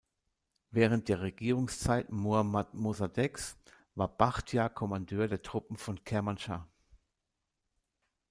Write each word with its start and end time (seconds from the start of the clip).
Während 0.71 1.09
der 1.09 1.21
Regierungszeit 1.21 2.11
Mohammad 2.11 2.73
Mossadeghs 2.73 3.55
war 3.93 4.07
Bachtiar 4.07 4.67
Kommandeur 4.71 5.27
der 5.27 5.43
Truppen 5.43 5.77
von 5.77 5.99
Kermānschāh. 6.03 6.65